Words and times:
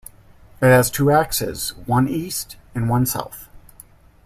It 0.63 0.65
has 0.65 0.89
two 0.89 1.11
axes, 1.11 1.75
one 1.85 2.07
east 2.07 2.55
and 2.73 2.89
one 2.89 3.05
south. 3.05 3.47